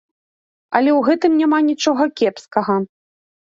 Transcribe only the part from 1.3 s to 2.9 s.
няма нічога кепскага.